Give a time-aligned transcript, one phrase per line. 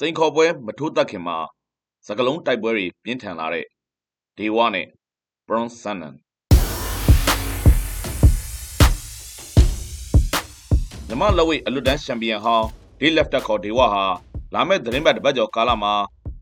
[0.00, 1.36] စိန်ခေါ်ပွဲမထိုးတက်ခင်မှာ
[2.06, 3.66] စကလုံးတိုက်ပွဲတွေပြင်းထန်လာတဲ့
[4.38, 4.86] ဒေဝနဲ့
[5.46, 5.98] Bronze Sun
[11.08, 12.66] မြမလက်ဝိတ်အလွတ်တန်းချန်ပီယံဟောင်း
[13.00, 14.04] ဒေးလက်ဖတက်ခေါ်ဒေဝဟာ
[14.54, 15.92] လာမယ့်သတင်းပတ်တစ်ပတ်ကျော်ကာလမှာ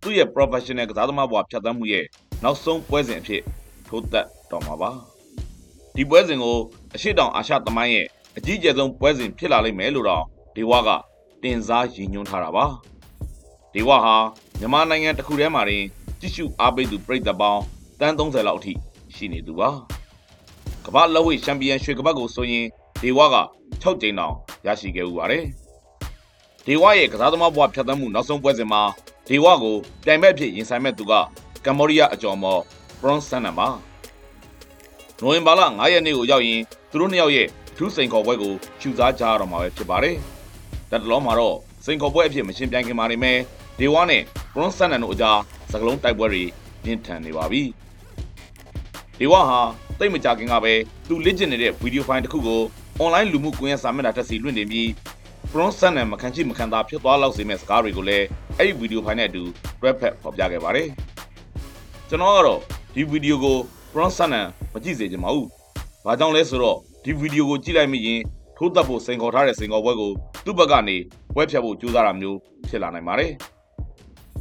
[0.03, 2.05] သူ့ရဲ့ professional ကစားသမားဘဝဖြတ်သန်းမှုရဲ့
[2.43, 3.43] နောက်ဆုံးပွဲစဉ်အဖြစ်
[3.89, 4.91] ထိုးသက်တော်မှာပါ
[5.95, 6.57] ဒီပွဲစဉ်ကို
[6.95, 10.25] အရှိတောင်အာရှသမိုင်းရဲ့အကြီးကျယ်ဆုံးပွဲစဉ်ဖြစ်လာလိမ့်မယ်လို့တော့
[10.57, 10.89] ဒေဝက
[11.43, 12.67] တင်စားရည်ညွှန်းထားတာပါ
[13.77, 14.17] ဒေဝဟာ
[14.59, 15.85] မြန်မာနိုင်ငံတစ်ခုထဲမှာတင်
[16.21, 17.63] ကြည့်ရှုအားပေးသူပြည်သက်ပေါင်း
[18.01, 18.73] တန်း30လောက်အထိ
[19.15, 19.69] ရှိနေသူပါ
[20.87, 22.67] ကမ္ဘာလက်ဝိတ်ချန်ပီယံရွှေကပတ်ကိုဆိုရင်
[23.03, 23.37] ဒေဝက
[23.83, 24.35] 6ကြိမ်တောင်
[24.67, 25.45] ရရှိခဲ့ဥပါတယ်
[26.67, 28.83] ဒေဝရဲ့ကစားသမားဘဝဖြတ်သန်းမှုနောက်ဆုံးပွဲစဉ်မှာ
[29.29, 31.13] ဒေဝကိုပြိုင်ဘက်အဖြစ်ရင်ဆိုင်မဲ့သူက
[31.67, 32.61] ကမ္ဘောဒီးယားအကျော်မော်
[33.01, 33.69] Bronze Sun ပါ
[35.21, 40.17] နိုဝင်ဘာလ9ရက်နေ့ကိုရောက်ရင်သူတို့နှစ်ယောက်ရဲ့အထူးစိန်ခေါ်ပွဲကိုရှုစားကြရတော့မှာပဲဖြစ်ပါတယ်။
[40.91, 43.39] တက်တလုံးမှာတော့စိန်ခေါ်ပွဲအဖြစ်မရှင်းပြိုင်ခင်မှာနေမဲ့
[43.79, 44.23] ဒေဝနဲ့
[44.55, 45.39] Bronze Sun တို့အကြား
[45.73, 46.43] စကလုံးတိုက်ပွဲတွေ
[46.83, 47.63] ပြင်းထန်နေပါပြီ။
[49.19, 49.61] ဒေဝဟာ
[49.99, 50.73] တိတ်မကြခင်ကပဲ
[51.09, 52.61] သူလေ့ကျင့်နေတဲ့ဗီဒီယိုဖိုင်တစ်ခုကို
[53.03, 54.89] online လူမှုကွန်ရက်စာမျက်နှာတက်စီလွှင့်တင်ပြီး
[55.53, 58.27] Bronze Sun နဲ့မခံချိမခံသာဖြစ်သွားလောက်စေမဲ့စကားတွေကိုလည်း
[58.59, 59.43] အဲ့ဒီဗီဒီယိုဖိုင်နဲ့အတူ
[59.81, 60.89] တွဲဖက်ဖော်ပြခဲ့ပါတယ်။
[62.09, 62.61] ကျွန်တော်ကတော့
[62.95, 63.57] ဒီဗီဒီယိုကို
[63.93, 65.47] Bronze Sun နဲ့မကြည့်စေချင်ပါဘူး။
[66.07, 68.21] ဘာကြောင့်လဲဆိုတော့ဒီဗီဒီယိုကိုကြည့်လိုက်မိရင်
[68.57, 70.11] ထိုးတက်ဖို့စိန်ခေါ်ထားတဲ့စိန်ခေါ်ပွဲကို
[70.45, 70.97] သူ့ဘက်ကနေ
[71.35, 73.33] ပွဲဖြတ်ဖို့ကြိုးစားတာမျိုးဖြစ်လာနိုင်ပါတယ်။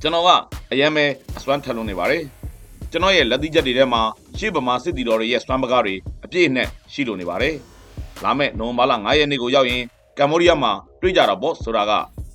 [0.06, 0.32] ကျွန်တော်က
[0.72, 1.06] အရင်ပဲ
[1.38, 2.24] အစွမ်းထက်လွန်နေပါတယ်။
[2.92, 4.02] ကျွန်တော်ရဲ့လက်သီးချက်တွေထဲမှာ
[4.38, 5.96] ရှေ့ဗမာစစ်တီတော်တွေရဲ့စွမ်းပကားတွေ
[6.26, 7.56] အပြည့်နဲ့ရှိလိုနေပါတယ်။
[8.24, 9.84] လာမယ့်နိုဝင်ဘာလ9ရက်နေ့ကိုရောက်ရင်
[10.18, 10.72] ကမ္ဘောဒီးယားမှာ
[11.02, 11.92] တွေ့ကြတာပေါ့ဆိုတာက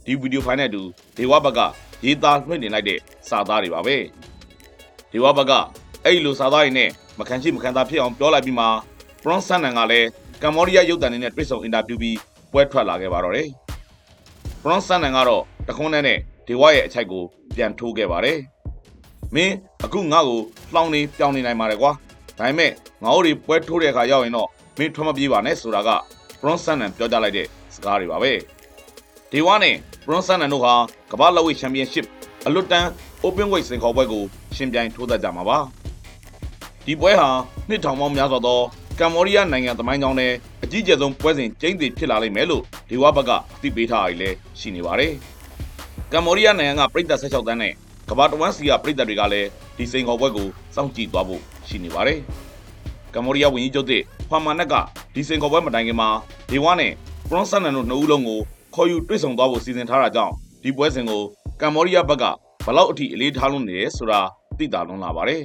[0.06, 0.82] ဒီဗီဒီယိုဖိုင်နဲ့အတူ
[1.16, 1.60] ဒေဝဘက်က
[2.04, 2.98] ရေးသားလွှင့်တင်လိုက်တဲ့
[3.28, 3.96] စာသားတွေပါပဲ။
[5.12, 5.52] ဒေဝဘက်က
[6.04, 6.88] အဲ့ဒီလိုစာသားတွေနဲ့
[7.18, 8.66] မခံရှိမခံသာဖြစ်အောင်ပြောလိုက်ပြီးမှ
[9.22, 10.08] Bronze Sun ကလည်း
[10.42, 12.16] ကမ္ဘောဒီးယားရုပ်သံတွေနဲ့တွေ့ဆုံအင်တာဗျူးပြီး
[12.52, 13.48] ပွဲထွက်လာခဲ့ပါတော့တယ်။
[14.62, 17.24] Bronze Sun ကတော့တခွန်းနဲ့ဒေဝရဲ့အချိုက်ကို
[17.56, 18.38] ပြန်ထိုးခဲ့ပါတယ်။
[19.34, 20.40] မင်းအခုငါ့ကို
[20.74, 21.92] လှောင်နေပြောင်းနေနိုင်ပါတယ်ကွာ။
[22.38, 22.70] ဒါပေမဲ့
[23.02, 25.90] ငါတို့တွေပွဲထိုးတဲ့အခါရောက်ရင်တော့မင်းထွက်မပြေးပါနဲ့ဆိုတာက
[26.40, 28.32] Bronze Sun ပြောကြားလိုက်တဲ့စကားတွေပါပဲ။
[29.32, 30.74] ဒေဝနဲ့ Bronze Sun တို့ဟာ
[31.12, 32.06] ကမ္ဘာလက်ဝိတ်ချန်ပီယံရှစ်
[32.46, 32.88] အလွတ်တန်း
[33.24, 34.24] Open Weight စင်ခေါ်ပွဲကို
[34.56, 35.58] ရှင်ပြိုင်ထိုးသက်ကြမှာပါ။
[36.86, 37.28] ဒီပွဲဟာ
[37.68, 38.60] နှစ်ထောင်ပေါင်းများစွာသော
[39.00, 40.32] ကမ္ဘောဒီးယားနိုင်ငံသမိုင်းကြောင်းနဲ့
[40.64, 45.12] အကြီးကျယ်ဆုံးပွဲစဉ်ကျင်းသေးဖြစ်လာလိမ့်မယ်လို့ဒေဝဘက်ကအသိပေးထားရည်လည်းရှိနေပါတယ်။
[46.14, 47.72] ကမ္ဘောဒီးယားနိုင်ငံကပြည်သက်16တန်းနဲ့
[48.10, 52.18] ကမ္ဘာတဝန်းစီကပြည်သက်တွေကလည်းဒီစိန်ခေါ်ပွဲကိုစောင့်ကြည့်သွားဖို့ရှိနေပါတယ်။
[53.14, 54.74] ကမ္ဘောဒီးယားဝန်ကြီးချုပ်တဲ့ဖာမာနက်က
[55.14, 56.08] ဒီစိန်ခေါ်ပွဲမတိုင်ခင်မှာ
[56.50, 56.92] ဒေဝနဲ့
[57.28, 58.40] ဘရွန်ဆန်နန်တို့နှစ်ဦးလုံးကို
[58.74, 60.32] ခေါ်ယူတွေ့ဆုံသွားဖို့စီစဉ်ထားတာကြောင့်
[60.62, 61.22] ဒီပွဲစဉ်ကို
[61.60, 62.24] ကမ္ဘောဒီးယားဘက်က
[62.66, 64.20] ဘလောက်အထိအလေးထားလို့နေလဲဆိုတာ
[64.58, 65.42] သိတာလွန်လာပါတယ်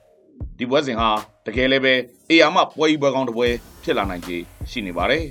[0.58, 1.08] ။ဒီပွဲစဉ်ဟာ
[1.46, 1.94] တကယ်လည်းပဲ
[2.30, 3.48] အေယာမပွဲကြီးပွဲကောင်းတစ်ပွဲ
[3.82, 4.36] ဖြစ်လာနိုင်ခြေ
[4.70, 5.24] ရှိနေပါတယ်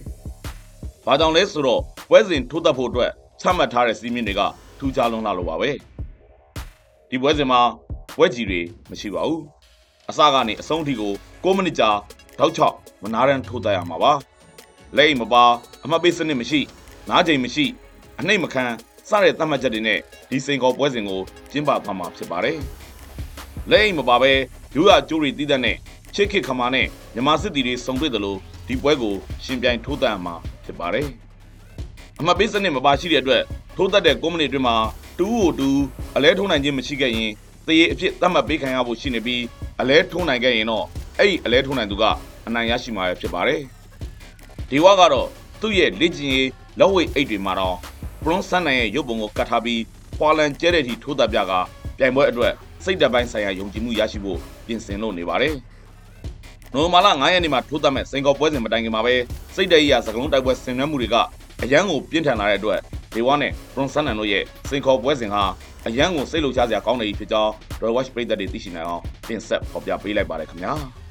[1.06, 3.12] ။ဘာကြောင့်လဲဆိုတော့ပွဲစဉ်ထိုးသက်ဖို့အတွက်
[3.42, 4.42] ချမှတ်ထားတဲ့စီးမြင့်တွေက
[4.80, 5.70] ထူးခြားလွန်းလာလို့ပါပဲ။
[7.10, 7.62] ဒီပွဲစဉ်မှာ
[8.18, 9.42] ပွဲကြီးတွေမရှိပါဘူး။
[10.10, 11.90] အစကနေအဆုံးထိကို6မိနစ်ကြာ
[12.38, 14.12] ထောက်ချောက်မနာရန်ထိုးသက်ရမှာပါ။
[14.96, 15.44] လက်အိမ်မပါ
[15.84, 16.62] အမှတ်ပေးစနစ်မရှိ
[17.10, 17.66] နားချိန်မရှိ
[18.20, 18.64] အနှိမ့်မခံ
[19.10, 21.22] စတဲ့သတ်မှတ်ချက်တွေနဲ့ဒီစိန်ခေါ်ပွဲစဉ်ကို
[21.52, 22.58] ကျင်းပသွားမှာဖြစ်ပါတယ်။
[23.70, 24.32] လက်အိမ်မပါပဲ
[24.76, 25.78] ရိုးရကျိုးတွေတည်တဲ့နဲ့
[26.16, 30.36] ချစ်ခစ်ခမာနဲ့မြမစစ်တီတွေစုံတွေ့တယ်လို့ဒီပွဲကိုရှင်ပြိုင်ထိုးတန်မှာ
[30.66, 31.08] ဖြစ်ပါတယ်။
[32.20, 33.44] အမှတ်ပေးစနစ်မပါရှိတဲ့အတွက်
[33.80, 34.76] ထိုးသက်တဲ့9မိနစ်အတွင်းမှာ
[35.20, 35.82] တူးကိုတူး
[36.16, 37.32] အလဲထုံးနိုင်ခြင်းမရှိခဲ့ရင်
[37.68, 39.44] တရေအဖြစ်သတ်မှတ်ပေးခံရဖို့ရှိနေပြီး
[39.82, 40.86] အလဲထုံးနိုင်ခဲ့ရင်တော့
[41.20, 42.04] အဲ့ဒီအလဲထုံးနိုင်သူက
[42.48, 43.62] အနိုင်ရရှိမှာဖြစ်ပါတယ်။
[44.70, 45.28] ဒီဝါကတော့
[45.62, 47.78] သူ့ရဲ့လက်ကျင်ရေးလက်ဝိတ်အိတ်တွေမှာတော့
[48.24, 49.82] ဘရွန်ဆန်နိုင်ရဲ့ရုပ်ပုံကိုကတ်ထားပြီး
[50.20, 51.54] ပွာလန်ကျဲတဲ့ထိထိုးသက်ပြက
[51.98, 52.54] ပြိုင်ပွဲအတွက်
[52.84, 55.54] စိတ်တပိုင်းဆိုင်ရာယုံကြည်မှုရရှိဖို့ပြင်ဆင်လို့နေပါတယ်။
[56.74, 59.16] နိုမာလာ9ရက်နေ့မှာထိုးသက်မဲ့စင်ကောပွဲစဉ်မတိုင်ခင်မှာပဲ
[59.56, 61.16] စိတ်တရရစကလုံးတိုက်ပွဲဆင်နွှဲမှုတွေက
[61.64, 62.80] အရန်ကိုပြင်းထန်လာတဲ့အတွက်
[63.14, 65.44] ဒေဝနဲ့ဘရွန်ဆန်နန်တို့ရဲ့စင်ခေါ်ပွဲစဉ်ဟာ
[65.88, 67.52] အရန်ကိုစိတ်လှုပ်ရှားစရာကောင်းနေပြီဖြစ်ကြောင်း
[67.82, 70.74] Royal Watch ပြည်သက်တွေသိရှိနိုင်အောင်တင်ဆက်ဖော်ပြပေးလိုက်ပါတယ်ခင်ဗျာ။